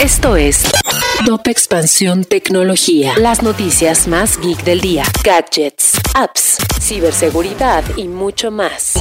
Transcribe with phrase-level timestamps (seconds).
[0.00, 0.62] Esto es
[1.26, 3.14] Top Expansión Tecnología.
[3.18, 5.02] Las noticias más geek del día.
[5.24, 8.94] Gadgets, apps, ciberseguridad y mucho más.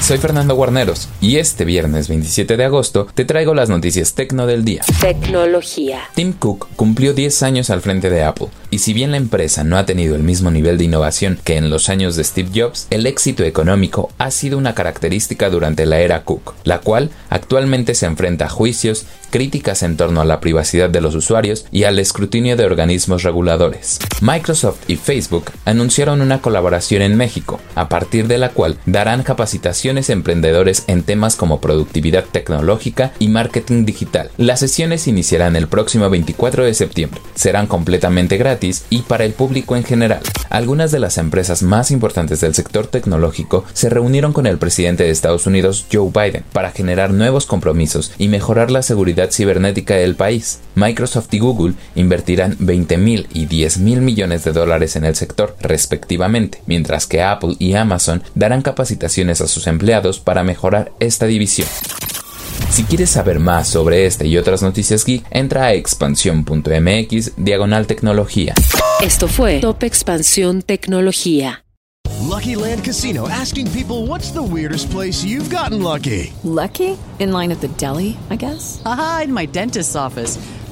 [0.00, 4.64] Soy Fernando Guarneros y este viernes 27 de agosto te traigo las noticias tecno del
[4.64, 4.82] día.
[5.00, 6.02] Tecnología.
[6.14, 9.78] Tim Cook cumplió 10 años al frente de Apple y si bien la empresa no
[9.78, 13.06] ha tenido el mismo nivel de innovación que en los años de Steve Jobs, el
[13.06, 18.44] éxito económico ha sido una característica durante la era Cook, la cual actualmente se enfrenta
[18.44, 22.66] a juicios, críticas en torno a la privacidad de los usuarios y al escrutinio de
[22.66, 23.98] organismos reguladores.
[24.20, 30.10] Microsoft y Facebook anunciaron una colaboración en México, a partir de la cual darán capacitaciones
[30.10, 34.30] a emprendedores en temas como productividad tecnológica y marketing digital.
[34.36, 39.76] Las sesiones iniciarán el próximo 24 de septiembre, serán completamente gratis y para el público
[39.76, 40.20] en general.
[40.50, 45.10] Algunas de las empresas más importantes del sector tecnológico se reunieron con el presidente de
[45.10, 50.60] Estados Unidos, Joe Biden, para generar nuevos compromisos y mejorar la seguridad cibernética del país.
[50.74, 55.56] Microsoft y Google invertirán 20 mil y 10 mil millones de dólares en el sector,
[55.60, 61.68] respectivamente, mientras que Apple y Amazon darán capacitaciones a sus empleados para mejorar esta división.
[62.70, 68.54] Si quieres saber más sobre esta y otras noticias geek, entra a expansión.mx diagonal tecnología.
[69.00, 71.64] Esto fue Top Expansión Tecnología.
[72.28, 76.32] Lucky Land Casino asking people what's the weirdest place you've gotten lucky?
[76.44, 76.98] Lucky?
[77.18, 78.82] In line at the deli, I guess?
[78.84, 80.38] Aha, in my dentist's office.